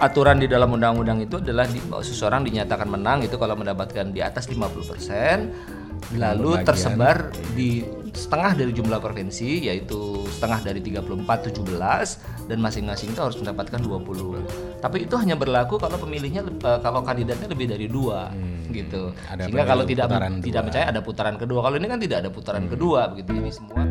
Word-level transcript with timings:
aturan 0.00 0.40
di 0.40 0.48
dalam 0.48 0.72
undang-undang 0.76 1.24
itu 1.24 1.40
adalah 1.40 1.68
di, 1.68 1.80
seseorang 1.80 2.44
dinyatakan 2.44 2.88
menang 2.88 3.24
itu 3.24 3.36
kalau 3.36 3.56
mendapatkan 3.56 4.12
di 4.12 4.20
atas 4.24 4.48
50% 4.48 6.16
lalu 6.16 6.64
tersebar 6.64 7.32
di 7.52 7.84
setengah 8.12 8.52
dari 8.58 8.72
jumlah 8.74 8.98
provinsi 8.98 9.66
yaitu 9.70 10.26
setengah 10.38 10.60
dari 10.60 10.80
34 10.82 11.50
17 11.50 12.50
dan 12.50 12.58
masing-masing 12.58 13.14
itu 13.14 13.20
harus 13.20 13.36
mendapatkan 13.38 13.80
20. 13.80 14.80
Tapi 14.80 14.96
itu 15.06 15.14
hanya 15.18 15.36
berlaku 15.36 15.76
kalau 15.78 15.96
pemilihnya 16.00 16.42
eh, 16.46 16.78
kalau 16.82 17.00
kandidatnya 17.04 17.48
lebih 17.50 17.66
dari 17.70 17.86
dua 17.86 18.32
gitu. 18.72 19.12
Hmm. 19.12 19.32
Ada 19.36 19.42
Sehingga 19.46 19.64
kalau 19.66 19.84
tidak 19.84 20.06
tidak 20.08 20.40
dua. 20.40 20.50
Hmm. 20.50 20.64
percaya 20.66 20.84
ada 20.88 21.00
putaran 21.02 21.36
kedua. 21.36 21.60
Kalau 21.62 21.76
ini 21.76 21.86
kan 21.86 22.00
tidak 22.00 22.18
ada 22.26 22.30
putaran 22.30 22.64
kedua 22.66 23.00
begitu. 23.12 23.30
Jadi 23.36 23.50
semua 23.52 23.82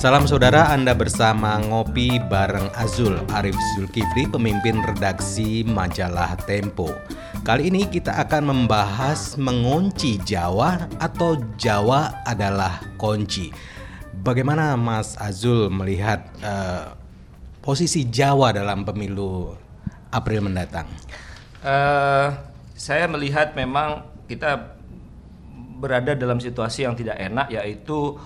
Salam 0.00 0.24
saudara, 0.24 0.72
Anda 0.72 0.96
bersama 0.96 1.60
Ngopi 1.60 2.24
bareng 2.24 2.72
Azul 2.72 3.20
Arif 3.36 3.52
Zulkifli, 3.76 4.24
pemimpin 4.32 4.80
redaksi 4.80 5.60
majalah 5.60 6.40
Tempo. 6.48 6.88
Kali 7.44 7.68
ini 7.68 7.84
kita 7.84 8.16
akan 8.16 8.48
membahas 8.48 9.36
mengunci 9.36 10.16
Jawa 10.24 10.88
atau 10.96 11.36
Jawa 11.60 12.24
adalah 12.24 12.80
kunci. 12.96 13.52
Bagaimana 14.24 14.72
Mas 14.80 15.20
Azul 15.20 15.68
melihat 15.68 16.24
eh, 16.40 16.96
posisi 17.60 18.08
Jawa 18.08 18.56
dalam 18.56 18.88
pemilu 18.88 19.52
April 20.08 20.48
mendatang? 20.48 20.88
Eh, 21.60 22.26
saya 22.72 23.04
melihat 23.04 23.52
memang 23.52 24.08
kita 24.32 24.80
berada 25.76 26.16
dalam 26.16 26.40
situasi 26.40 26.88
yang 26.88 26.96
tidak 26.96 27.20
enak 27.20 27.52
yaitu 27.52 28.16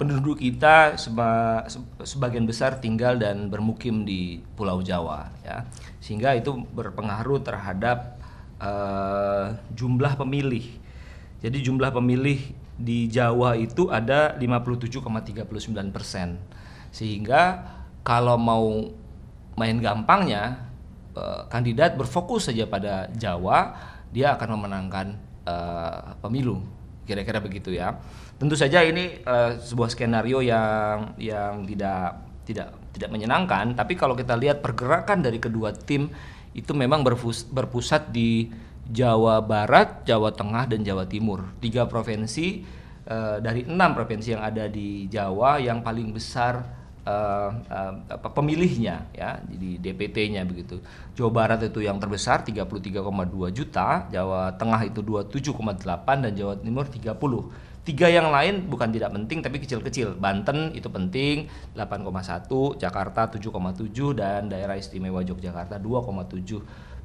penduduk 0.00 0.40
kita 0.40 0.96
seba- 0.96 1.68
se- 1.68 1.84
sebagian 2.08 2.48
besar 2.48 2.80
tinggal 2.80 3.20
dan 3.20 3.52
bermukim 3.52 4.08
di 4.08 4.40
Pulau 4.56 4.80
Jawa 4.80 5.28
ya. 5.44 5.68
Sehingga 6.00 6.32
itu 6.32 6.64
berpengaruh 6.72 7.44
terhadap 7.44 8.16
eh, 8.56 9.46
jumlah 9.76 10.16
pemilih. 10.16 10.64
Jadi 11.44 11.58
jumlah 11.60 11.92
pemilih 11.92 12.40
di 12.80 13.12
Jawa 13.12 13.60
itu 13.60 13.92
ada 13.92 14.32
57,39 14.40 15.92
persen. 15.92 16.40
Sehingga 16.88 17.60
kalau 18.00 18.40
mau 18.40 18.88
main 19.60 19.76
gampangnya 19.84 20.64
eh, 21.12 21.44
kandidat 21.52 22.00
berfokus 22.00 22.48
saja 22.48 22.64
pada 22.64 23.12
Jawa 23.12 23.76
dia 24.16 24.32
akan 24.32 24.48
memenangkan 24.56 25.06
eh, 25.44 26.00
pemilu 26.24 26.79
kira-kira 27.04 27.38
begitu 27.42 27.72
ya. 27.74 27.98
Tentu 28.40 28.56
saja 28.56 28.80
ini 28.80 29.20
eh, 29.20 29.50
sebuah 29.60 29.92
skenario 29.92 30.40
yang 30.40 31.14
yang 31.20 31.64
tidak 31.68 32.20
tidak 32.48 32.68
tidak 32.96 33.10
menyenangkan. 33.12 33.76
Tapi 33.76 33.94
kalau 33.94 34.16
kita 34.16 34.34
lihat 34.34 34.64
pergerakan 34.64 35.22
dari 35.22 35.38
kedua 35.38 35.70
tim 35.76 36.10
itu 36.50 36.74
memang 36.74 37.06
berpusat 37.54 38.10
di 38.10 38.50
Jawa 38.90 39.38
Barat, 39.38 40.02
Jawa 40.02 40.34
Tengah 40.34 40.66
dan 40.66 40.82
Jawa 40.82 41.06
Timur. 41.06 41.46
Tiga 41.62 41.86
provinsi 41.86 42.64
eh, 43.06 43.36
dari 43.38 43.68
enam 43.68 43.94
provinsi 43.94 44.34
yang 44.34 44.42
ada 44.42 44.66
di 44.66 45.06
Jawa 45.06 45.62
yang 45.62 45.84
paling 45.84 46.10
besar 46.10 46.79
eh, 47.06 47.50
apa, 48.10 48.28
pemilihnya 48.32 49.08
ya 49.14 49.40
jadi 49.48 49.80
DPT-nya 49.80 50.42
begitu. 50.44 50.80
Jawa 51.16 51.30
Barat 51.30 51.60
itu 51.64 51.80
yang 51.84 51.96
terbesar 52.00 52.44
33,2 52.44 53.00
juta, 53.52 54.08
Jawa 54.08 54.54
Tengah 54.56 54.80
itu 54.88 55.00
27,8 55.00 56.24
dan 56.24 56.32
Jawa 56.36 56.54
Timur 56.60 56.86
30. 56.86 57.70
Tiga 57.80 58.12
yang 58.12 58.28
lain 58.28 58.68
bukan 58.68 58.92
tidak 58.92 59.10
penting 59.16 59.40
tapi 59.40 59.56
kecil-kecil. 59.56 60.20
Banten 60.20 60.76
itu 60.76 60.92
penting 60.92 61.48
8,1, 61.72 62.76
Jakarta 62.76 63.32
7,7 63.32 64.12
dan 64.12 64.52
daerah 64.52 64.76
istimewa 64.76 65.24
Yogyakarta 65.24 65.80
2,7 65.80 66.60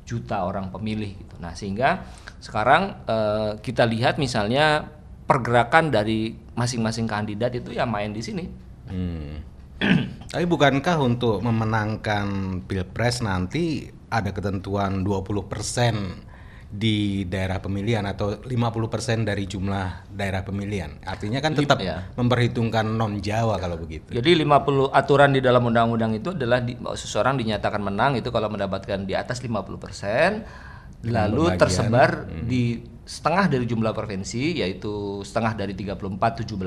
juta 0.06 0.46
orang 0.46 0.70
pemilih 0.70 1.18
gitu. 1.18 1.36
Nah, 1.42 1.58
sehingga 1.58 2.06
sekarang 2.38 3.08
eh, 3.08 3.52
kita 3.64 3.88
lihat 3.88 4.22
misalnya 4.22 4.86
pergerakan 5.26 5.90
dari 5.90 6.38
masing-masing 6.54 7.10
kandidat 7.10 7.58
itu 7.58 7.74
ya 7.74 7.90
main 7.90 8.14
di 8.14 8.22
sini. 8.22 8.46
Hmm. 8.86 9.55
Tapi 10.32 10.46
bukankah 10.48 10.98
untuk 11.04 11.40
memenangkan 11.44 12.60
pilpres 12.68 13.24
nanti 13.24 13.88
ada 14.12 14.32
ketentuan 14.32 15.04
20% 15.04 16.36
di 16.76 17.24
daerah 17.30 17.64
pemilihan 17.64 18.04
atau 18.04 18.42
50% 18.44 19.24
dari 19.24 19.48
jumlah 19.48 20.12
daerah 20.12 20.44
pemilihan. 20.44 21.00
Artinya 21.08 21.40
kan 21.40 21.56
tetap 21.56 21.80
ya. 21.80 22.12
memperhitungkan 22.20 22.84
non 22.84 23.24
Jawa 23.24 23.56
kalau 23.62 23.80
begitu. 23.80 24.12
Jadi 24.12 24.44
50 24.44 24.92
aturan 24.92 25.32
di 25.32 25.40
dalam 25.40 25.64
undang-undang 25.64 26.18
itu 26.18 26.36
adalah 26.36 26.60
di, 26.60 26.76
seseorang 26.76 27.40
dinyatakan 27.40 27.80
menang 27.80 28.20
itu 28.20 28.28
kalau 28.28 28.52
mendapatkan 28.52 29.08
di 29.08 29.16
atas 29.16 29.40
50% 29.40 31.06
lalu 31.06 31.54
tersebar 31.56 32.26
di 32.28 32.95
setengah 33.06 33.46
dari 33.46 33.70
jumlah 33.70 33.94
provinsi 33.94 34.66
yaitu 34.66 35.22
setengah 35.22 35.54
dari 35.54 35.78
34 35.78 36.42
17 36.42 36.58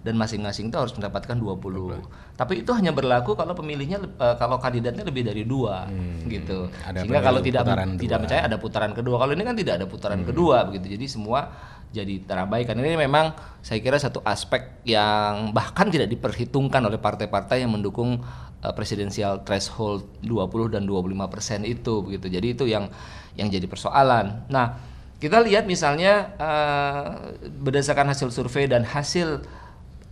dan 0.00 0.14
masing-masing 0.16 0.72
itu 0.72 0.76
harus 0.80 0.96
mendapatkan 0.96 1.36
20. 1.36 2.40
Tapi 2.40 2.64
itu 2.64 2.72
hanya 2.72 2.96
berlaku 2.96 3.36
kalau 3.36 3.52
pemilihnya 3.52 4.00
eh, 4.00 4.36
kalau 4.40 4.56
kandidatnya 4.56 5.04
lebih 5.04 5.28
dari 5.28 5.44
dua 5.44 5.84
gitu. 6.24 6.72
Ada 6.88 7.04
Sehingga 7.04 7.20
kalau 7.20 7.44
tidak 7.44 7.68
tidak 8.00 8.18
percaya 8.24 8.40
ada 8.48 8.56
putaran 8.56 8.96
kedua. 8.96 9.20
Kalau 9.20 9.32
ini 9.36 9.44
kan 9.44 9.56
tidak 9.60 9.74
ada 9.84 9.86
putaran 9.86 10.24
kedua 10.24 10.64
begitu. 10.64 10.96
Jadi 10.96 11.04
semua 11.04 11.52
jadi 11.92 12.20
terabaikan. 12.24 12.76
Ini 12.80 12.96
memang 12.96 13.36
saya 13.60 13.84
kira 13.84 14.00
satu 14.00 14.24
aspek 14.24 14.80
yang 14.88 15.52
bahkan 15.52 15.92
tidak 15.92 16.08
diperhitungkan 16.08 16.80
oleh 16.80 16.96
partai-partai 16.96 17.64
yang 17.64 17.76
mendukung 17.76 18.24
uh, 18.64 18.72
presidensial 18.72 19.44
threshold 19.44 20.08
20 20.24 20.80
dan 20.80 20.88
25 20.88 21.32
persen 21.32 21.60
itu 21.68 22.00
begitu. 22.00 22.26
Jadi 22.32 22.46
itu 22.56 22.64
yang 22.64 22.88
yang 23.36 23.52
jadi 23.52 23.68
persoalan. 23.68 24.48
Nah 24.48 24.96
kita 25.18 25.42
lihat 25.42 25.66
misalnya 25.66 26.30
uh, 26.38 27.34
berdasarkan 27.58 28.14
hasil 28.14 28.30
survei 28.30 28.70
dan 28.70 28.86
hasil 28.86 29.42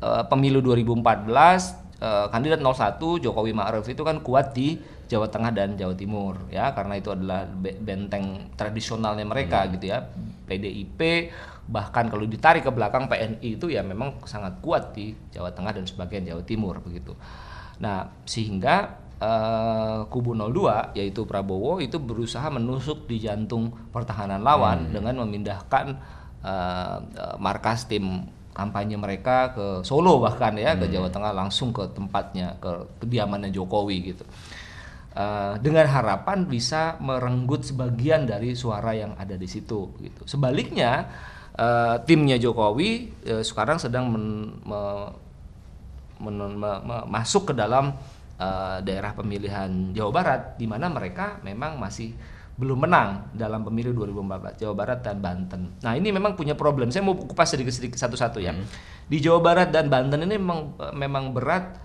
uh, 0.03 0.25
pemilu 0.27 0.59
2014 0.59 1.31
uh, 2.03 2.27
kandidat 2.35 2.59
01 2.59 2.99
Jokowi 3.23 3.55
Ma'ruf 3.55 3.87
itu 3.87 4.03
kan 4.03 4.19
kuat 4.19 4.51
di 4.51 4.83
Jawa 5.07 5.31
Tengah 5.31 5.55
dan 5.55 5.79
Jawa 5.79 5.95
Timur 5.95 6.51
ya. 6.51 6.75
Karena 6.75 6.99
itu 6.99 7.15
adalah 7.15 7.47
be- 7.47 7.79
benteng 7.79 8.51
tradisionalnya 8.59 9.23
mereka 9.23 9.71
gitu 9.71 9.95
ya. 9.95 10.03
PDIP 10.51 11.31
bahkan 11.67 12.07
kalau 12.07 12.27
ditarik 12.27 12.63
ke 12.63 12.71
belakang 12.71 13.11
PNI 13.11 13.59
itu 13.59 13.67
ya 13.67 13.83
memang 13.83 14.23
sangat 14.27 14.59
kuat 14.63 14.95
di 14.95 15.15
Jawa 15.31 15.51
Tengah 15.55 15.75
dan 15.75 15.87
sebagian 15.87 16.27
Jawa 16.27 16.43
Timur 16.43 16.83
begitu. 16.83 17.15
Nah 17.79 18.11
sehingga 18.27 19.06
eh, 19.21 19.99
kubu 20.13 20.37
02 20.37 20.97
yaitu 20.97 21.25
Prabowo 21.25 21.81
itu 21.81 21.97
berusaha 21.97 22.47
menusuk 22.53 23.09
di 23.09 23.21
jantung 23.23 23.73
pertahanan 23.93 24.45
lawan 24.45 24.93
dengan 24.93 25.25
memindahkan 25.25 25.97
eh, 26.45 26.99
markas 27.41 27.89
tim 27.89 28.29
kampanye 28.57 28.97
mereka 28.97 29.53
ke 29.53 29.67
Solo 29.85 30.17
bahkan 30.17 30.57
ya 30.57 30.73
ke 30.81 30.89
Jawa 30.89 31.13
Tengah 31.13 31.37
langsung 31.37 31.77
ke 31.77 31.85
tempatnya 31.93 32.57
ke 32.57 32.89
kediamannya 33.05 33.53
Jokowi 33.53 34.17
gitu. 34.17 34.25
Eh, 35.17 35.55
dengan 35.65 35.89
harapan 35.89 36.45
bisa 36.45 36.97
merenggut 37.01 37.65
sebagian 37.65 38.29
dari 38.29 38.53
suara 38.53 38.93
yang 38.97 39.13
ada 39.17 39.37
di 39.37 39.49
situ 39.49 39.93
gitu. 40.01 40.25
Sebaliknya 40.25 41.09
eh, 41.57 41.97
timnya 42.05 42.37
Jokowi 42.37 43.13
eh, 43.25 43.45
sekarang 43.45 43.81
sedang 43.81 44.13
men- 44.13 44.57
me- 44.65 45.13
men- 46.21 46.57
me- 46.57 46.83
me- 46.85 47.07
masuk 47.13 47.53
ke 47.53 47.55
dalam 47.57 47.97
eh, 48.37 48.79
daerah 48.85 49.13
pemilihan 49.13 49.93
Jawa 49.93 50.11
Barat 50.13 50.41
di 50.61 50.67
mana 50.69 50.89
mereka 50.93 51.41
memang 51.43 51.81
masih 51.81 52.15
belum 52.57 52.89
menang 52.89 53.29
dalam 53.37 53.69
pemilu 53.69 53.93
2014 53.93 54.65
Jawa 54.65 54.75
Barat 54.75 55.05
dan 55.05 55.21
Banten. 55.21 55.77
Nah 55.85 55.93
ini 55.93 56.09
memang 56.09 56.33
punya 56.33 56.57
problem. 56.57 56.89
Saya 56.89 57.05
mau 57.05 57.13
kupas 57.13 57.53
sedikit-sedikit 57.53 58.01
satu-satu 58.01 58.41
ya. 58.41 58.57
Di 59.07 59.21
Jawa 59.21 59.45
Barat 59.45 59.69
dan 59.69 59.93
Banten 59.93 60.25
ini 60.25 60.41
memang 60.41 60.73
memang 60.97 61.37
berat 61.37 61.77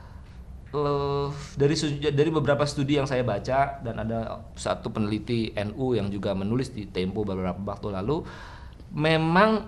eh, 0.72 1.28
dari 1.60 1.76
dari 2.00 2.30
beberapa 2.32 2.64
studi 2.64 2.96
yang 2.96 3.08
saya 3.08 3.28
baca 3.28 3.84
dan 3.84 4.00
ada 4.00 4.48
satu 4.56 4.96
peneliti 4.96 5.52
NU 5.60 6.00
yang 6.00 6.08
juga 6.08 6.32
menulis 6.32 6.72
di 6.72 6.88
Tempo 6.88 7.28
beberapa 7.28 7.60
waktu 7.60 7.92
lalu 7.92 8.24
memang 8.96 9.68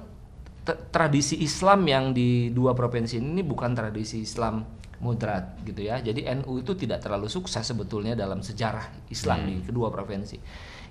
tradisi 0.63 1.43
Islam 1.43 1.83
yang 1.83 2.15
di 2.15 2.47
dua 2.55 2.71
provinsi 2.71 3.19
ini 3.19 3.43
bukan 3.43 3.75
tradisi 3.75 4.23
Islam 4.23 4.63
moderat 5.03 5.59
gitu 5.67 5.83
ya. 5.83 5.99
Jadi 5.99 6.23
NU 6.39 6.63
itu 6.63 6.71
tidak 6.79 7.03
terlalu 7.03 7.27
sukses 7.27 7.61
sebetulnya 7.61 8.15
dalam 8.15 8.39
sejarah 8.39 9.11
Islam 9.11 9.43
di 9.43 9.59
kedua 9.59 9.91
provinsi. 9.91 10.39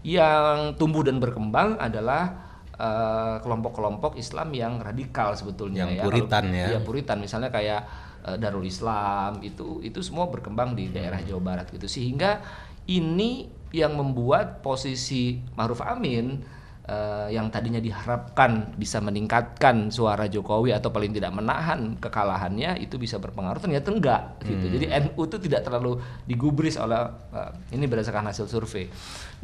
Yang 0.04 0.76
tumbuh 0.76 1.00
dan 1.00 1.16
berkembang 1.16 1.80
adalah 1.80 2.52
eh, 2.76 3.36
kelompok-kelompok 3.40 4.20
Islam 4.20 4.52
yang 4.52 4.76
radikal 4.84 5.32
sebetulnya 5.32 5.88
Yang 5.88 5.96
ya. 5.96 6.02
Puritan 6.04 6.42
Kalau- 6.44 6.60
ya. 6.60 6.66
Iya, 6.68 6.78
Puritan 6.84 7.18
misalnya 7.24 7.48
kayak 7.48 8.12
uh, 8.26 8.36
Darul 8.38 8.66
Islam 8.66 9.42
itu 9.42 9.82
itu 9.82 9.98
semua 10.00 10.30
berkembang 10.30 10.78
di 10.78 10.88
daerah 10.90 11.18
Jawa 11.22 11.42
Barat 11.42 11.66
gitu 11.74 11.90
sehingga 11.90 12.42
ini 12.86 13.50
yang 13.72 13.96
membuat 13.96 14.60
posisi 14.60 15.40
Ma'ruf 15.56 15.80
Amin 15.82 16.42
uh, 16.88 17.28
yang 17.30 17.46
tadinya 17.52 17.78
diharapkan 17.78 18.74
bisa 18.74 18.98
meningkatkan 18.98 19.90
suara 19.92 20.26
Jokowi 20.26 20.74
atau 20.74 20.90
paling 20.90 21.14
tidak 21.14 21.30
menahan 21.34 21.94
kekalahannya 21.98 22.80
itu 22.82 22.98
bisa 22.98 23.22
berpengaruh 23.22 23.62
ternyata 23.62 23.88
enggak 23.92 24.22
gitu. 24.42 24.66
Jadi 24.78 24.86
Hmm. 24.90 25.14
NU 25.14 25.22
itu 25.26 25.36
tidak 25.38 25.60
terlalu 25.62 26.02
digubris 26.26 26.74
oleh 26.78 26.98
uh, 27.34 27.50
ini 27.70 27.86
berdasarkan 27.86 28.26
hasil 28.30 28.50
survei. 28.50 28.90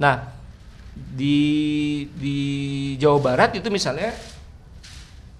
Nah, 0.03 0.19
di 0.99 1.39
di 2.19 2.39
Jawa 2.99 3.19
Barat 3.23 3.55
itu 3.55 3.71
misalnya 3.71 4.11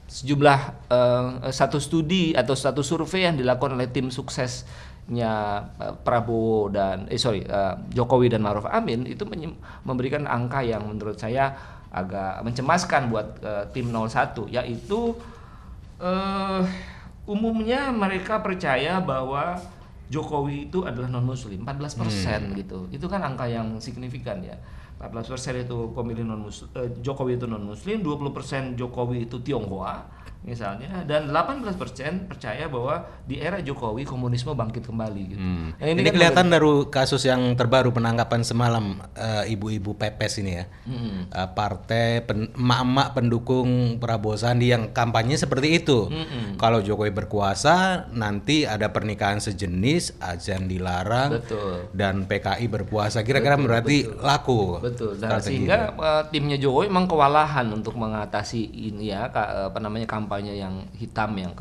sejumlah 0.09 0.61
eh, 0.89 1.29
satu 1.53 1.77
studi 1.77 2.33
atau 2.33 2.57
satu 2.57 2.81
survei 2.81 3.29
yang 3.29 3.37
dilakukan 3.37 3.77
oleh 3.77 3.93
tim 3.93 4.09
suksesnya 4.09 5.35
Prabowo 6.01 6.73
dan 6.73 7.11
eh 7.13 7.21
sorry 7.21 7.45
Jokowi 7.93 8.33
dan 8.33 8.41
Maruf 8.41 8.65
Amin 8.71 9.05
itu 9.05 9.29
memberikan 9.85 10.25
angka 10.25 10.65
yang 10.65 10.89
menurut 10.89 11.21
saya 11.21 11.53
agak 11.89 12.45
mencemaskan 12.45 13.09
buat 13.09 13.41
eh, 13.41 13.65
tim 13.73 13.89
01 13.89 14.49
yaitu 14.53 15.17
eh 15.99 16.63
umumnya 17.29 17.93
mereka 17.93 18.41
percaya 18.41 18.97
bahwa 19.05 19.61
Jokowi 20.09 20.73
itu 20.73 20.89
adalah 20.89 21.13
non 21.13 21.29
muslim 21.29 21.69
14% 21.69 22.57
gitu. 22.57 22.89
Itu 22.89 23.07
kan 23.13 23.21
angka 23.21 23.45
yang 23.45 23.77
signifikan 23.77 24.41
ya. 24.41 24.57
14% 24.99 25.69
itu 25.69 25.93
pemilih 25.95 26.25
non 26.27 26.49
muslim 26.49 26.73
Jokowi 27.05 27.37
itu 27.37 27.45
non 27.45 27.63
muslim 27.63 28.01
20% 28.01 28.75
Jokowi 28.75 29.29
itu 29.29 29.39
Tionghoa 29.45 30.09
misalnya 30.47 31.03
dan 31.03 31.29
18% 31.29 32.31
percaya 32.31 32.71
bahwa 32.71 33.05
di 33.27 33.43
era 33.43 33.59
Jokowi 33.59 34.07
komunisme 34.07 34.55
bangkit 34.55 34.87
kembali 34.87 35.23
gitu. 35.35 35.43
Hmm. 35.43 35.69
Yang 35.83 35.91
Ini, 35.93 36.03
kan 36.09 36.15
kelihatan 36.15 36.47
dari 36.49 36.73
kasus 36.89 37.23
yang 37.27 37.53
terbaru 37.59 37.91
penangkapan 37.91 38.47
semalam 38.47 39.03
eh, 39.19 39.53
ibu-ibu 39.53 39.99
pepes 39.99 40.39
ini 40.41 40.63
ya. 40.63 40.65
Hmm. 40.87 41.29
Eh, 41.29 41.49
partai 41.53 42.23
pen- 42.25 42.55
emak-emak 42.55 43.09
pendukung 43.19 44.01
Prabowo 44.01 44.39
Sandi 44.39 44.71
yang 44.71 44.95
kampanye 44.95 45.37
seperti 45.37 45.83
itu. 45.85 46.09
Hmm. 46.09 46.57
Kalau 46.57 46.81
Jokowi 46.81 47.11
berkuasa 47.11 48.09
nanti 48.15 48.65
ada 48.65 48.89
pernikahan 48.95 49.43
sejenis, 49.43 50.23
azan 50.23 50.71
dilarang 50.71 51.43
Betul. 51.43 51.93
dan 51.93 52.25
PKI 52.25 52.67
berpuasa. 52.71 53.21
Kira-kira 53.21 53.59
berarti 53.61 54.07
laku. 54.07 54.81
Betul. 54.81 55.19
Nah, 55.21 55.37
strategi 55.37 55.67
sehingga 55.67 55.93
eh, 55.93 56.23
timnya 56.33 56.57
Jokowi 56.57 56.87
memang 56.89 57.11
kewalahan 57.11 57.67
untuk 57.75 57.99
mengatasi 58.01 58.65
ini 58.65 59.11
ya 59.13 59.29
apa 59.29 59.77
namanya 59.81 60.09
kampanye 60.09 60.28
yang 60.37 60.85
hitam 60.93 61.33
yang 61.41 61.57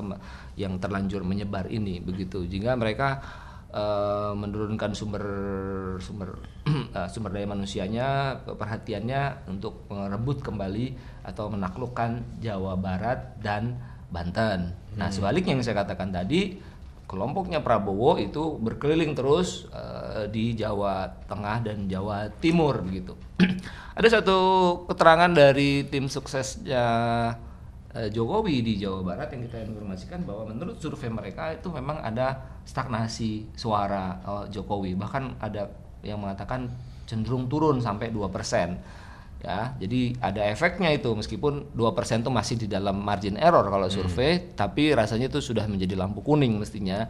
yang 0.59 0.75
terlanjur 0.77 1.23
menyebar 1.23 1.71
ini 1.71 2.03
begitu. 2.03 2.43
Jika 2.43 2.75
mereka 2.75 3.23
eh, 3.71 4.33
menurunkan 4.35 4.91
sumber 4.91 5.25
sumber 6.03 6.35
eh, 6.97 7.07
sumber 7.07 7.31
daya 7.31 7.47
manusianya, 7.47 8.41
perhatiannya 8.43 9.47
untuk 9.47 9.87
merebut 9.87 10.43
kembali 10.43 10.99
atau 11.23 11.47
menaklukkan 11.47 12.43
Jawa 12.43 12.75
Barat 12.75 13.39
dan 13.39 13.79
Banten. 14.07 14.71
Nah, 14.95 15.11
sebaliknya 15.11 15.55
yang 15.55 15.63
saya 15.63 15.83
katakan 15.83 16.15
tadi 16.15 16.57
kelompoknya 17.07 17.63
Prabowo 17.63 18.19
itu 18.19 18.59
berkeliling 18.59 19.15
terus 19.15 19.65
eh, 19.71 20.27
di 20.27 20.53
Jawa 20.53 21.07
Tengah 21.25 21.63
dan 21.63 21.87
Jawa 21.87 22.27
Timur 22.43 22.83
begitu. 22.83 23.15
Ada 23.97 24.21
satu 24.21 24.39
keterangan 24.85 25.31
dari 25.31 25.87
tim 25.87 26.11
suksesnya 26.11 26.85
Jokowi 28.05 28.61
di 28.61 28.73
Jawa 28.77 29.01
Barat 29.01 29.33
yang 29.33 29.49
kita 29.49 29.57
informasikan 29.65 30.21
bahwa 30.21 30.53
menurut 30.53 30.77
survei 30.77 31.09
mereka 31.09 31.49
itu 31.55 31.67
memang 31.73 31.97
ada 32.05 32.37
stagnasi 32.67 33.49
suara 33.57 34.21
eh, 34.21 34.45
Jokowi. 34.53 34.93
Bahkan 34.93 35.41
ada 35.41 35.65
yang 36.05 36.21
mengatakan 36.21 36.69
cenderung 37.09 37.49
turun 37.49 37.81
sampai 37.81 38.13
2% 38.13 38.77
ya 39.37 39.77
jadi 39.77 40.17
ada 40.21 40.41
efeknya 40.49 40.93
itu. 40.93 41.09
Meskipun 41.13 41.73
2% 41.73 42.21
itu 42.21 42.31
masih 42.33 42.55
di 42.61 42.67
dalam 42.69 43.01
margin 43.01 43.37
error 43.37 43.65
kalau 43.65 43.89
survei 43.89 44.53
tapi 44.53 44.93
rasanya 44.93 45.29
itu 45.29 45.41
sudah 45.41 45.65
menjadi 45.65 45.97
lampu 45.97 46.21
kuning 46.21 46.57
mestinya 46.57 47.09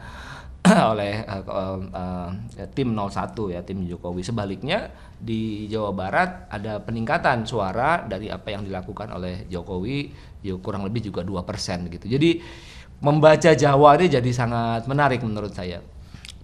oleh 0.94 1.24
eh, 1.24 1.44
eh, 1.44 2.30
eh, 2.62 2.70
tim 2.74 2.94
01 2.94 3.54
ya 3.54 3.62
tim 3.64 3.80
Jokowi. 3.86 4.22
Sebaliknya 4.24 4.92
di 5.18 5.66
Jawa 5.72 5.92
Barat 5.94 6.52
ada 6.52 6.80
peningkatan 6.84 7.48
suara 7.48 8.06
dari 8.06 8.30
apa 8.30 8.54
yang 8.54 8.68
dilakukan 8.68 9.12
oleh 9.14 9.48
Jokowi 9.50 10.12
ya 10.46 10.56
kurang 10.62 10.86
lebih 10.86 11.10
juga 11.10 11.26
2% 11.26 11.94
gitu. 11.94 12.06
Jadi 12.06 12.42
membaca 13.02 13.52
Jawa 13.54 13.90
ini 14.02 14.08
jadi 14.10 14.30
sangat 14.34 14.90
menarik 14.90 15.22
menurut 15.22 15.54
saya. 15.54 15.82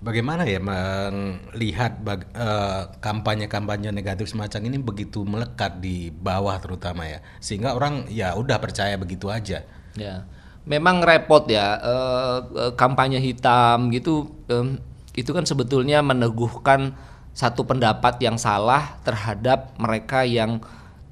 Bagaimana 0.04 0.44
ya 0.44 0.60
melihat 0.60 1.96
eh, 2.36 2.84
kampanye-kampanye 3.00 3.96
negatif 3.96 4.36
semacam 4.36 4.62
ini 4.68 4.78
begitu 4.84 5.24
melekat 5.24 5.80
di 5.80 6.12
bawah 6.12 6.60
terutama 6.60 7.08
ya, 7.08 7.24
sehingga 7.40 7.72
orang 7.72 8.12
ya 8.12 8.36
udah 8.36 8.60
percaya 8.60 9.00
begitu 9.00 9.32
aja. 9.32 9.64
Ya, 9.96 10.28
memang 10.64 11.04
repot 11.04 11.44
ya 11.48 11.78
eh, 11.80 12.40
kampanye 12.80 13.20
hitam 13.20 13.92
gitu. 13.92 14.32
em, 14.48 14.80
itu 15.14 15.30
kan 15.30 15.46
sebetulnya 15.46 16.02
meneguhkan 16.02 16.98
satu 17.38 17.66
pendapat 17.66 18.18
yang 18.22 18.38
salah 18.38 18.98
terhadap 19.06 19.74
mereka 19.78 20.26
yang 20.26 20.58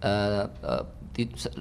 eh, 0.01 0.45
eh, 0.49 0.83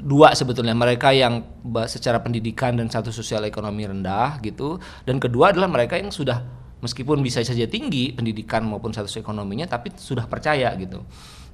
dua 0.00 0.32
sebetulnya 0.32 0.72
mereka 0.72 1.12
yang 1.12 1.44
secara 1.84 2.22
pendidikan 2.22 2.78
dan 2.80 2.88
satu 2.88 3.12
sosial 3.12 3.44
ekonomi 3.44 3.84
rendah 3.84 4.40
gitu, 4.40 4.80
dan 5.04 5.20
kedua 5.20 5.52
adalah 5.52 5.68
mereka 5.68 6.00
yang 6.00 6.08
sudah 6.08 6.40
meskipun 6.80 7.20
bisa 7.20 7.44
saja 7.44 7.68
tinggi 7.68 8.14
pendidikan 8.14 8.64
maupun 8.64 8.94
status 8.94 9.20
ekonominya, 9.20 9.68
tapi 9.68 9.92
sudah 9.92 10.24
percaya 10.24 10.72
gitu. 10.80 11.04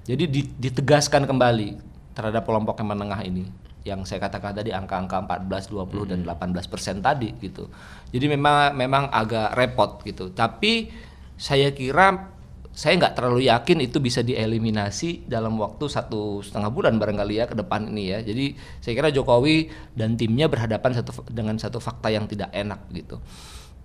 Jadi 0.06 0.24
di- 0.30 0.54
ditegaskan 0.54 1.26
kembali 1.26 1.82
terhadap 2.14 2.46
kelompok 2.46 2.78
yang 2.78 2.94
menengah 2.94 3.20
ini 3.26 3.65
yang 3.86 4.02
saya 4.02 4.18
katakan 4.18 4.50
tadi 4.50 4.74
angka-angka 4.74 5.46
14, 5.46 5.70
20 5.70 6.10
dan 6.10 6.20
18 6.26 6.66
persen 6.66 6.98
tadi 6.98 7.30
gitu. 7.38 7.70
Jadi 8.10 8.26
memang 8.26 8.74
memang 8.74 9.06
agak 9.14 9.54
repot 9.54 10.02
gitu. 10.02 10.34
Tapi 10.34 10.90
saya 11.38 11.70
kira 11.70 12.34
saya 12.76 13.00
nggak 13.00 13.16
terlalu 13.16 13.48
yakin 13.48 13.80
itu 13.80 14.02
bisa 14.04 14.20
dieliminasi 14.20 15.24
dalam 15.24 15.56
waktu 15.56 15.88
satu 15.88 16.44
setengah 16.44 16.68
bulan 16.68 17.00
barangkali 17.00 17.40
ya 17.40 17.48
ke 17.48 17.56
depan 17.56 17.88
ini 17.88 18.12
ya. 18.12 18.18
Jadi 18.20 18.52
saya 18.84 18.92
kira 18.92 19.08
Jokowi 19.14 19.72
dan 19.96 20.18
timnya 20.18 20.50
berhadapan 20.50 20.92
satu 20.92 21.24
dengan 21.32 21.56
satu 21.56 21.80
fakta 21.80 22.12
yang 22.12 22.28
tidak 22.28 22.52
enak 22.52 22.84
gitu. 22.92 23.16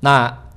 Nah 0.03 0.51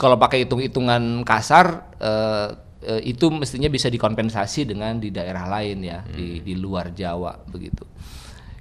kalau 0.00 0.16
pakai 0.16 0.48
hitung-hitungan 0.48 1.28
kasar 1.28 1.92
eh, 2.00 2.48
eh, 2.88 3.02
itu 3.04 3.28
mestinya 3.28 3.68
bisa 3.68 3.92
dikompensasi 3.92 4.64
dengan 4.64 4.96
di 4.96 5.12
daerah 5.12 5.44
lain 5.44 5.84
ya 5.84 6.00
di 6.08 6.40
di 6.40 6.56
luar 6.56 6.88
Jawa 6.96 7.36
begitu. 7.52 7.84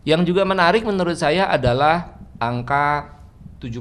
Yang 0.03 0.35
juga 0.35 0.43
menarik 0.43 0.83
menurut 0.83 1.15
saya 1.15 1.47
adalah 1.47 2.19
angka 2.35 3.15
70% 3.63 3.79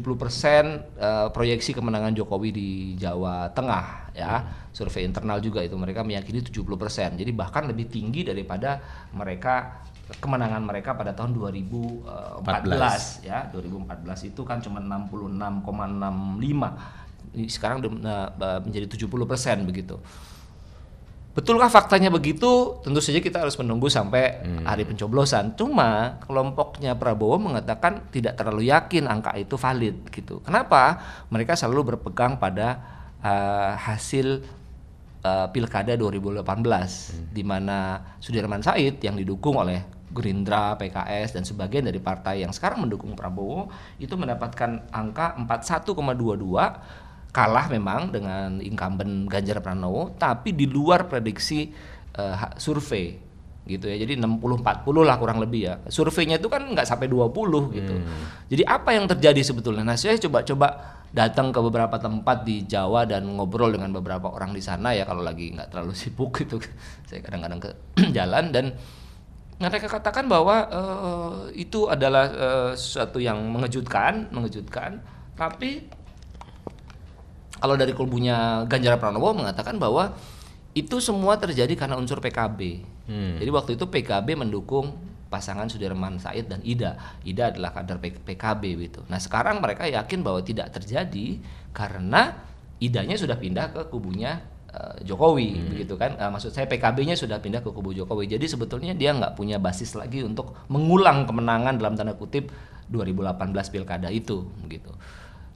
eh, 0.95 1.27
proyeksi 1.35 1.75
kemenangan 1.75 2.15
Jokowi 2.15 2.55
di 2.55 2.95
Jawa 2.95 3.51
Tengah 3.51 4.15
ya. 4.15 4.47
Survei 4.71 5.03
internal 5.03 5.43
juga 5.43 5.67
itu 5.67 5.75
mereka 5.75 6.07
meyakini 6.07 6.39
70%. 6.39 7.19
Jadi 7.19 7.31
bahkan 7.35 7.67
lebih 7.67 7.91
tinggi 7.91 8.23
daripada 8.23 8.79
mereka 9.11 9.83
kemenangan 10.23 10.63
mereka 10.63 10.95
pada 10.95 11.11
tahun 11.11 11.35
2014 11.35 13.27
ya. 13.27 13.51
2014 13.51 14.31
itu 14.31 14.47
kan 14.47 14.63
cuma 14.63 14.79
66,65. 14.79 17.35
Ini 17.35 17.51
sekarang 17.51 17.83
eh, 17.83 18.31
menjadi 18.63 18.87
70% 18.87 19.67
begitu. 19.67 19.99
Betulkah 21.33 21.73
faktanya 21.73 22.13
begitu? 22.13 22.77
Tentu 22.85 23.01
saja 23.01 23.17
kita 23.17 23.41
harus 23.41 23.57
menunggu 23.57 23.89
sampai 23.89 24.45
hari 24.69 24.85
pencoblosan. 24.85 25.57
Cuma 25.57 26.21
kelompoknya 26.29 26.93
Prabowo 26.93 27.41
mengatakan 27.41 28.05
tidak 28.13 28.37
terlalu 28.37 28.69
yakin 28.69 29.09
angka 29.09 29.33
itu 29.41 29.57
valid 29.57 30.13
gitu. 30.13 30.45
Kenapa? 30.45 31.01
Mereka 31.33 31.57
selalu 31.57 31.97
berpegang 31.97 32.37
pada 32.37 32.77
eh, 33.25 33.73
hasil 33.81 34.45
eh, 35.25 35.47
pilkada 35.49 35.97
2018 35.97 36.45
di 37.33 37.41
mana 37.41 38.13
Sudirman 38.21 38.61
Said 38.61 39.01
yang 39.01 39.17
didukung 39.17 39.57
oleh 39.57 40.03
Gerindra, 40.13 40.77
PKS 40.77 41.41
dan 41.41 41.43
sebagian 41.49 41.89
dari 41.89 41.97
partai 41.97 42.45
yang 42.45 42.53
sekarang 42.53 42.85
mendukung 42.85 43.17
Prabowo 43.17 43.73
itu 43.97 44.13
mendapatkan 44.13 44.93
angka 44.93 45.41
41,22 45.41 45.97
kalah 47.33 47.67
memang 47.67 48.13
dengan 48.13 48.61
incumbent 48.61 49.27
Ganjar 49.27 49.65
Pranowo 49.65 50.13
tapi 50.15 50.53
di 50.53 50.69
luar 50.69 51.09
prediksi 51.09 51.73
ha- 52.13 52.53
survei 52.61 53.17
gitu 53.63 53.87
ya. 53.87 53.95
Jadi 53.95 54.19
60 54.19 54.59
40 54.61 55.07
lah 55.07 55.17
kurang 55.17 55.39
lebih 55.39 55.61
ya. 55.65 55.75
Surveinya 55.87 56.37
itu 56.37 56.51
kan 56.51 56.67
nggak 56.67 56.85
sampai 56.85 57.07
20 57.07 57.73
gitu. 57.73 57.95
Jadi 58.51 58.63
apa 58.67 58.91
yang 58.93 59.07
terjadi 59.07 59.41
sebetulnya? 59.41 59.87
Nah 59.87 59.95
saya 59.95 60.19
coba-coba 60.19 60.99
datang 61.13 61.53
ke 61.53 61.61
beberapa 61.61 61.97
tempat 62.01 62.43
di 62.43 62.65
Jawa 62.67 63.05
dan 63.07 63.29
ngobrol 63.29 63.71
dengan 63.71 63.93
beberapa 63.93 64.33
orang 64.33 64.57
di 64.57 64.65
sana 64.65 64.97
ya 64.97 65.05
kalau 65.07 65.23
lagi 65.23 65.53
nggak 65.55 65.71
terlalu 65.71 65.95
sibuk 66.01 66.35
gitu. 66.43 66.59
Saya 67.07 67.23
kadang-kadang 67.23 67.61
ke 67.63 67.71
jalan 68.17 68.51
dan 68.51 68.75
mereka 69.63 69.87
katakan 69.87 70.27
bahwa 70.27 70.57
eh, 70.67 71.63
itu 71.63 71.87
adalah 71.87 72.25
eh, 72.35 72.73
sesuatu 72.75 73.23
yang 73.23 73.39
mengejutkan 73.47 74.27
mengejutkan. 74.35 74.99
Tapi 75.39 75.87
kalau 77.63 77.79
dari 77.79 77.95
kubunya 77.95 78.67
Ganjar 78.67 78.99
Pranowo 78.99 79.31
mengatakan 79.39 79.79
bahwa 79.79 80.19
itu 80.75 80.99
semua 80.99 81.39
terjadi 81.39 81.79
karena 81.79 81.95
unsur 81.95 82.19
PKB. 82.19 82.83
Hmm. 83.07 83.39
Jadi 83.39 83.51
waktu 83.55 83.71
itu 83.79 83.87
PKB 83.87 84.35
mendukung 84.35 84.99
pasangan 85.31 85.71
Sudirman 85.71 86.19
Said 86.19 86.51
dan 86.51 86.59
Ida. 86.67 86.99
Ida 87.23 87.55
adalah 87.55 87.71
kader 87.71 88.03
PKB 88.03 88.63
gitu. 88.83 89.01
Nah 89.07 89.23
sekarang 89.23 89.63
mereka 89.63 89.87
yakin 89.87 90.27
bahwa 90.27 90.43
tidak 90.43 90.75
terjadi 90.75 91.39
karena 91.71 92.51
Idanya 92.83 93.15
sudah 93.15 93.39
pindah 93.39 93.71
ke 93.71 93.95
kubunya 93.95 94.43
uh, 94.75 94.99
Jokowi 95.07 95.55
hmm. 95.55 95.67
begitu 95.71 95.95
kan. 95.95 96.19
Uh, 96.19 96.35
maksud 96.35 96.51
saya 96.51 96.67
PKB-nya 96.67 97.15
sudah 97.15 97.39
pindah 97.39 97.63
ke 97.63 97.71
kubu 97.71 97.95
Jokowi. 97.95 98.27
Jadi 98.27 98.51
sebetulnya 98.51 98.91
dia 98.91 99.15
nggak 99.15 99.39
punya 99.39 99.63
basis 99.63 99.95
lagi 99.95 100.27
untuk 100.27 100.59
mengulang 100.67 101.23
kemenangan 101.31 101.79
dalam 101.79 101.95
tanda 101.95 102.19
kutip 102.19 102.51
2018 102.91 103.55
pilkada 103.71 104.11
itu 104.11 104.51
begitu 104.67 104.91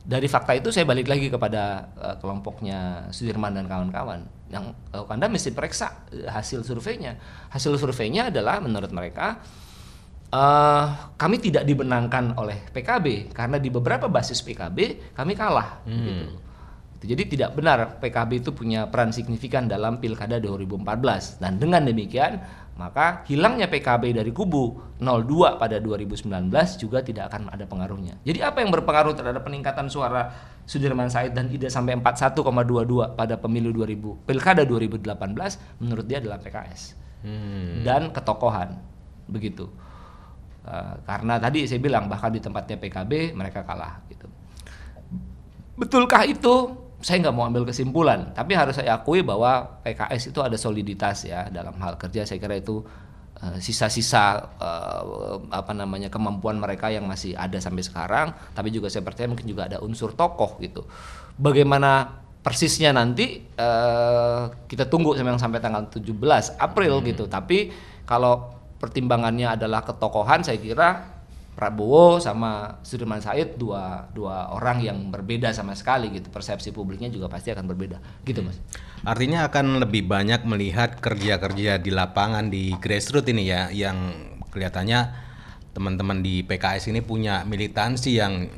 dari 0.07 0.31
fakta 0.31 0.55
itu 0.55 0.71
saya 0.71 0.87
balik 0.87 1.11
lagi 1.11 1.27
kepada 1.27 1.91
uh, 1.99 2.15
kelompoknya 2.23 3.11
Sudirman 3.11 3.59
dan 3.59 3.67
kawan-kawan 3.67 4.23
yang 4.47 4.71
uh, 4.95 5.03
Anda 5.11 5.27
mesti 5.27 5.51
periksa 5.51 6.07
uh, 6.15 6.31
hasil 6.31 6.63
surveinya. 6.63 7.19
Hasil 7.51 7.75
surveinya 7.75 8.31
adalah 8.31 8.63
menurut 8.63 8.95
mereka 8.95 9.43
uh, 10.31 11.11
kami 11.19 11.43
tidak 11.43 11.67
dibenangkan 11.67 12.39
oleh 12.39 12.71
PKB 12.71 13.35
karena 13.35 13.59
di 13.59 13.67
beberapa 13.67 14.07
basis 14.07 14.47
PKB 14.47 15.11
kami 15.19 15.35
kalah. 15.35 15.83
Hmm. 15.83 16.07
Gitu. 16.07 16.25
Jadi 17.07 17.23
tidak 17.37 17.59
benar 17.59 17.99
PKB 17.99 18.47
itu 18.47 18.51
punya 18.55 18.87
peran 18.87 19.11
signifikan 19.11 19.67
dalam 19.67 19.99
pilkada 19.99 20.39
2014 20.39 21.43
dan 21.43 21.59
dengan 21.59 21.83
demikian 21.83 22.41
maka 22.76 23.25
hilangnya 23.25 23.73
PKB 23.73 24.21
dari 24.21 24.28
kubu 24.37 24.76
02 25.00 25.56
pada 25.56 25.80
2019 25.80 26.28
juga 26.76 27.00
tidak 27.00 27.33
akan 27.33 27.49
ada 27.49 27.64
pengaruhnya. 27.64 28.21
Jadi 28.21 28.45
apa 28.45 28.61
yang 28.61 28.68
berpengaruh 28.68 29.16
terhadap 29.16 29.49
peningkatan 29.49 29.88
suara 29.88 30.28
Sudirman 30.68 31.09
Said 31.09 31.33
dan 31.33 31.49
Ida 31.49 31.73
sampai 31.73 31.97
41,22 31.97 33.16
pada 33.16 33.35
pemilu 33.40 33.73
2000 33.73 34.28
pilkada 34.28 34.62
2018 34.68 35.09
menurut 35.80 36.04
dia 36.04 36.21
adalah 36.21 36.37
PKS 36.37 36.80
hmm. 37.25 37.80
dan 37.80 38.12
ketokohan 38.12 38.76
begitu. 39.25 39.73
Uh, 40.66 40.99
karena 41.06 41.38
tadi 41.38 41.64
saya 41.64 41.80
bilang 41.80 42.11
bahkan 42.11 42.28
di 42.28 42.42
tempatnya 42.45 42.76
PKB 42.76 43.33
mereka 43.33 43.64
kalah 43.64 44.04
gitu. 44.12 44.28
Betulkah 45.80 46.28
itu? 46.28 46.86
Saya 47.07 47.23
nggak 47.23 47.37
mau 47.39 47.47
ambil 47.47 47.63
kesimpulan, 47.63 48.35
tapi 48.35 48.59
harus 48.59 48.83
saya 48.83 48.99
akui 48.99 49.23
bahwa 49.23 49.79
PKS 49.87 50.35
itu 50.35 50.43
ada 50.43 50.59
soliditas 50.59 51.23
ya 51.23 51.47
dalam 51.55 51.79
hal 51.79 51.95
kerja. 51.95 52.27
Saya 52.27 52.43
kira 52.43 52.59
itu 52.59 52.83
eh, 53.39 53.63
sisa-sisa 53.63 54.43
uh, 54.59 55.39
apa 55.55 55.71
namanya 55.71 56.11
kemampuan 56.11 56.59
mereka 56.59 56.91
yang 56.91 57.07
masih 57.07 57.39
ada 57.39 57.63
sampai 57.63 57.87
sekarang. 57.87 58.35
Tapi 58.51 58.75
juga 58.75 58.91
saya 58.91 59.07
percaya 59.07 59.31
mungkin 59.31 59.47
juga 59.47 59.71
ada 59.71 59.79
unsur 59.87 60.19
tokoh 60.19 60.59
gitu. 60.59 60.83
Bagaimana 61.39 62.11
persisnya 62.43 62.91
nanti 62.91 63.39
uh, 63.55 64.67
kita 64.67 64.91
tunggu 64.91 65.15
sampai 65.39 65.63
tanggal 65.63 65.87
17 65.87 66.11
April 66.59 66.95
hmm. 66.99 67.07
gitu. 67.07 67.25
Tapi 67.31 67.71
kalau 68.03 68.51
pertimbangannya 68.83 69.55
adalah 69.55 69.87
ketokohan, 69.87 70.43
saya 70.43 70.59
kira 70.59 71.15
Prabowo 71.57 72.21
sama 72.21 72.85
Sudirman 72.85 73.25
Said 73.25 73.57
dua 73.57 74.13
dua 74.13 74.53
orang 74.53 74.85
yang 74.85 75.09
berbeda 75.09 75.49
sama 75.57 75.73
sekali 75.73 76.13
gitu 76.13 76.29
persepsi 76.29 76.69
publiknya 76.69 77.09
juga 77.09 77.33
pasti 77.33 77.49
akan 77.49 77.65
berbeda 77.65 77.97
gitu 78.29 78.45
mas. 78.45 78.61
Artinya 79.09 79.49
akan 79.49 79.81
lebih 79.81 80.05
banyak 80.05 80.45
melihat 80.45 81.01
kerja-kerja 81.01 81.81
di 81.81 81.89
lapangan 81.89 82.53
di 82.53 82.77
grassroots 82.77 83.33
ini 83.33 83.49
ya 83.49 83.73
yang 83.73 83.97
kelihatannya 84.53 85.25
teman-teman 85.73 86.21
di 86.21 86.45
PKS 86.45 86.93
ini 86.93 87.01
punya 87.01 87.45
militansi 87.49 88.21
yang 88.21 88.49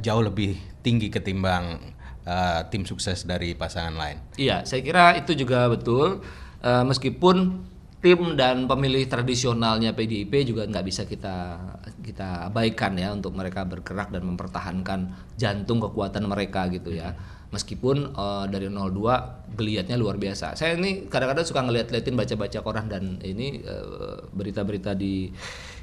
jauh 0.00 0.24
lebih 0.24 0.56
tinggi 0.80 1.12
ketimbang 1.12 1.92
uh, 2.24 2.64
tim 2.72 2.88
sukses 2.88 3.24
dari 3.28 3.52
pasangan 3.52 3.96
lain. 3.96 4.16
Iya, 4.36 4.64
saya 4.64 4.80
kira 4.80 5.16
itu 5.16 5.32
juga 5.32 5.68
betul 5.68 6.20
uh, 6.60 6.84
meskipun 6.84 7.64
tim 8.00 8.36
dan 8.36 8.68
pemilih 8.68 9.08
tradisionalnya 9.08 9.96
PDIP 9.96 10.52
juga 10.52 10.68
nggak 10.68 10.84
bisa 10.84 11.02
kita 11.08 11.58
kita 12.04 12.52
abaikan 12.52 12.94
ya 12.94 13.10
untuk 13.10 13.32
mereka 13.32 13.64
bergerak 13.64 14.12
dan 14.12 14.22
mempertahankan 14.22 15.00
jantung 15.34 15.80
kekuatan 15.80 16.28
mereka 16.28 16.68
gitu 16.68 16.92
ya. 16.92 17.16
Meskipun 17.50 18.12
uh, 18.12 18.44
dari 18.50 18.68
02 18.68 19.56
geliatnya 19.56 19.96
luar 19.96 20.20
biasa. 20.20 20.58
Saya 20.58 20.76
ini 20.76 21.08
kadang-kadang 21.08 21.46
suka 21.46 21.62
ngeliat-liatin 21.64 22.18
baca-baca 22.18 22.58
koran 22.60 22.90
dan 22.90 23.22
ini 23.22 23.62
eh, 23.62 24.18
berita-berita 24.34 24.92
uh, 24.92 24.98
di 24.98 25.30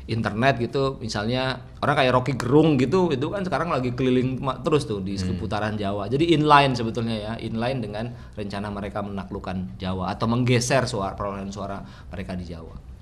internet 0.08 0.60
gitu 0.60 1.00
misalnya 1.00 1.64
orang 1.80 1.96
kayak 1.96 2.12
Rocky 2.12 2.34
Gerung 2.36 2.76
gitu 2.76 3.12
itu 3.12 3.28
kan 3.32 3.44
sekarang 3.48 3.72
lagi 3.72 3.96
keliling 3.96 4.40
terus 4.64 4.84
tuh 4.84 5.00
di 5.00 5.16
hmm. 5.16 5.24
seputaran 5.24 5.80
Jawa 5.80 6.12
jadi 6.12 6.36
inline 6.36 6.76
sebetulnya 6.76 7.16
ya 7.16 7.34
inline 7.40 7.80
dengan 7.80 8.06
rencana 8.36 8.68
mereka 8.68 9.00
menaklukkan 9.00 9.80
Jawa 9.80 10.12
atau 10.12 10.28
menggeser 10.28 10.84
suara 10.86 11.16
perolehan 11.16 11.52
suara 11.52 11.80
mereka 12.12 12.36
di 12.36 12.46
Jawa 12.52 12.94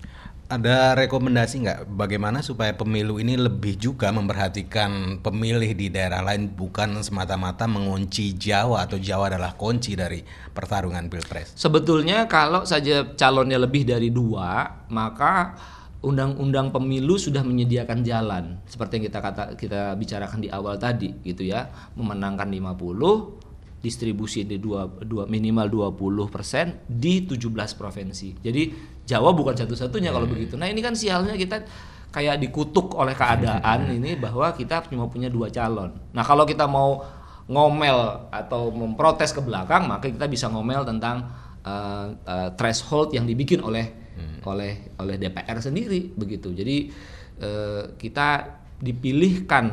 ada 0.51 0.99
rekomendasi 0.99 1.63
nggak 1.63 1.79
bagaimana 1.95 2.43
supaya 2.43 2.75
pemilu 2.75 3.23
ini 3.23 3.39
lebih 3.39 3.79
juga 3.79 4.11
memperhatikan 4.11 5.23
pemilih 5.23 5.71
di 5.71 5.87
daerah 5.87 6.19
lain 6.19 6.51
bukan 6.51 6.99
semata-mata 6.99 7.71
mengunci 7.71 8.35
Jawa 8.35 8.83
atau 8.83 8.99
Jawa 8.99 9.31
adalah 9.31 9.55
kunci 9.55 9.95
dari 9.95 10.19
pertarungan 10.51 11.07
pilpres? 11.07 11.55
Sebetulnya 11.55 12.27
kalau 12.27 12.67
saja 12.67 13.15
calonnya 13.15 13.63
lebih 13.63 13.87
dari 13.87 14.11
dua 14.11 14.83
maka 14.91 15.55
undang-undang 16.01 16.73
pemilu 16.73 17.17
sudah 17.17 17.45
menyediakan 17.45 18.01
jalan 18.01 18.57
seperti 18.65 18.97
yang 18.97 19.05
kita 19.09 19.19
kata 19.21 19.43
kita 19.53 19.93
bicarakan 19.93 20.39
di 20.41 20.49
awal 20.49 20.75
tadi 20.81 21.13
gitu 21.21 21.45
ya 21.45 21.69
memenangkan 21.93 22.49
50 22.49 23.81
distribusi 23.81 24.45
di 24.45 24.61
dua, 24.61 24.85
dua 24.85 25.25
minimal 25.29 25.93
20 25.93 26.33
persen 26.33 26.81
di 26.89 27.25
17 27.25 27.45
provinsi 27.77 28.41
jadi 28.41 28.63
Jawa 29.05 29.33
bukan 29.33 29.57
satu-satunya 29.57 30.09
hmm. 30.09 30.17
kalau 30.17 30.27
begitu 30.29 30.53
nah 30.57 30.65
ini 30.65 30.81
kan 30.81 30.97
sialnya 30.97 31.37
kita 31.37 31.65
kayak 32.09 32.41
dikutuk 32.41 32.97
oleh 32.97 33.13
keadaan 33.13 33.89
hmm. 33.89 33.95
ini 34.01 34.11
bahwa 34.17 34.49
kita 34.57 34.85
cuma 34.89 35.05
punya 35.05 35.29
dua 35.29 35.53
calon 35.53 35.93
nah 36.17 36.25
kalau 36.25 36.49
kita 36.49 36.65
mau 36.65 37.01
ngomel 37.45 38.29
atau 38.33 38.73
memprotes 38.73 39.33
ke 39.33 39.41
belakang 39.43 39.85
maka 39.85 40.09
kita 40.09 40.25
bisa 40.25 40.49
ngomel 40.49 40.81
tentang 40.81 41.29
uh, 41.65 42.05
uh, 42.25 42.49
threshold 42.57 43.13
yang 43.13 43.25
dibikin 43.25 43.61
oleh. 43.61 44.00
Oleh 44.45 44.93
oleh 44.97 45.15
DPR 45.21 45.57
sendiri 45.61 46.13
begitu. 46.17 46.53
Jadi 46.53 46.89
uh, 47.41 47.93
kita 47.97 48.59
dipilihkan 48.81 49.65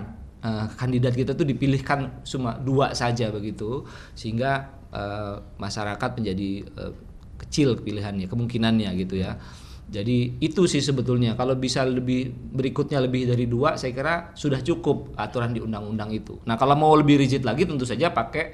uh, 0.45 0.67
kandidat 0.77 1.17
kita 1.17 1.33
tuh 1.33 1.49
dipilihkan 1.49 2.23
cuma 2.25 2.61
dua 2.61 2.93
saja 2.93 3.33
begitu 3.33 3.89
sehingga 4.13 4.69
uh, 4.93 5.41
masyarakat 5.57 6.11
menjadi 6.21 6.51
uh, 6.77 6.93
kecil 7.39 7.81
pilihannya 7.81 8.29
kemungkinannya 8.29 8.91
gitu 8.99 9.23
ya. 9.23 9.41
Jadi 9.89 10.37
itu 10.45 10.69
sih 10.69 10.85
sebetulnya 10.85 11.33
kalau 11.33 11.57
bisa 11.57 11.81
lebih 11.81 12.29
berikutnya 12.29 13.01
lebih 13.01 13.25
dari 13.25 13.49
dua 13.49 13.81
saya 13.81 13.97
kira 13.97 14.15
sudah 14.37 14.61
cukup 14.61 15.17
aturan 15.17 15.57
di 15.57 15.65
undang-undang 15.65 16.13
itu. 16.13 16.37
Nah 16.45 16.61
kalau 16.61 16.77
mau 16.77 16.93
lebih 16.93 17.17
rigid 17.17 17.41
lagi 17.41 17.65
tentu 17.65 17.89
saja 17.89 18.13
pakai 18.13 18.53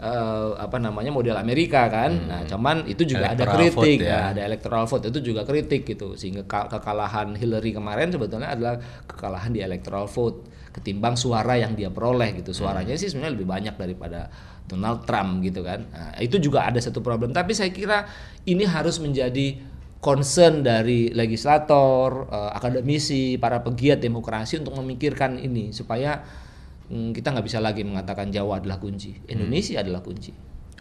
uh, 0.00 0.56
apa 0.60 0.76
namanya 0.76 1.12
model 1.12 1.36
Amerika 1.36 1.88
kan. 1.88 2.12
Hmm. 2.12 2.28
Nah, 2.28 2.40
cuman 2.44 2.76
itu 2.88 3.02
juga 3.08 3.32
electoral 3.32 3.48
ada 3.48 3.56
kritik, 3.56 3.98
vote, 4.00 4.04
ya. 4.04 4.16
nah, 4.16 4.26
ada 4.32 4.40
electoral 4.44 4.84
vote 4.88 5.04
itu 5.08 5.18
juga 5.32 5.40
kritik 5.44 5.82
gitu. 5.88 6.08
Sehingga 6.18 6.42
kekalahan 6.46 7.36
Hillary 7.36 7.72
kemarin 7.72 8.12
sebetulnya 8.12 8.52
adalah 8.52 8.76
kekalahan 9.08 9.50
di 9.52 9.60
electoral 9.64 10.06
vote 10.08 10.48
ketimbang 10.76 11.16
suara 11.16 11.56
yang 11.56 11.72
dia 11.72 11.88
peroleh 11.88 12.36
gitu. 12.36 12.52
Suaranya 12.52 12.94
hmm. 12.96 13.00
sih 13.00 13.08
sebenarnya 13.08 13.34
lebih 13.36 13.48
banyak 13.48 13.74
daripada 13.80 14.28
Donald 14.66 15.06
Trump 15.08 15.40
gitu 15.40 15.64
kan. 15.64 15.86
Nah, 15.88 16.12
itu 16.20 16.36
juga 16.42 16.68
ada 16.68 16.78
satu 16.82 17.00
problem, 17.00 17.32
tapi 17.32 17.54
saya 17.56 17.70
kira 17.72 18.04
ini 18.44 18.66
harus 18.66 18.98
menjadi 18.98 19.56
concern 19.96 20.60
dari 20.62 21.10
legislator, 21.10 22.28
uh, 22.28 22.52
akademisi, 22.52 23.40
para 23.40 23.64
pegiat 23.64 23.98
demokrasi 23.98 24.60
untuk 24.60 24.76
memikirkan 24.78 25.40
ini 25.40 25.72
supaya 25.72 26.20
Hmm, 26.20 26.45
kita 26.88 27.34
nggak 27.34 27.46
bisa 27.46 27.58
lagi 27.58 27.82
mengatakan 27.82 28.30
Jawa 28.30 28.62
adalah 28.62 28.78
kunci. 28.78 29.14
Indonesia 29.26 29.78
hmm. 29.78 29.84
adalah 29.86 30.02
kunci. 30.02 30.32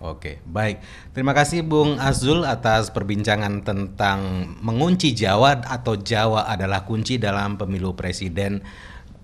Oke, 0.04 0.44
baik. 0.44 0.84
Terima 1.16 1.32
kasih 1.32 1.64
Bung 1.64 1.96
Azul 1.96 2.44
atas 2.44 2.92
perbincangan 2.92 3.64
tentang 3.64 4.52
mengunci 4.60 5.16
Jawa 5.16 5.64
atau 5.64 5.96
Jawa 5.96 6.52
adalah 6.52 6.84
kunci 6.84 7.16
dalam 7.16 7.56
pemilu 7.56 7.96
presiden 7.96 8.60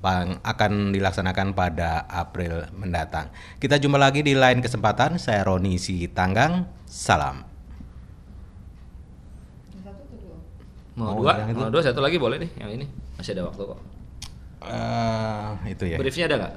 yang 0.02 0.42
akan 0.42 0.96
dilaksanakan 0.96 1.54
pada 1.54 2.10
April 2.10 2.72
mendatang. 2.74 3.30
Kita 3.62 3.78
jumpa 3.78 4.02
lagi 4.02 4.26
di 4.26 4.34
lain 4.34 4.64
kesempatan. 4.64 5.22
Saya 5.22 5.46
Roni 5.46 5.78
Si 5.78 6.10
Tanggang. 6.10 6.66
Salam. 6.90 7.52
Mau 10.98 11.24
dua, 11.24 11.48
mau 11.56 11.72
dua 11.72 11.82
satu 11.82 12.04
lagi 12.04 12.20
boleh 12.20 12.36
nih 12.36 12.52
yang 12.60 12.70
ini 12.76 12.86
masih 13.16 13.32
ada 13.38 13.48
waktu 13.48 13.64
kok. 13.64 13.80
Uh, 14.62 15.52
itu 15.66 15.84
ya. 15.88 15.98
Briefnya 15.98 16.26
ada 16.30 16.36
nggak? 16.38 16.54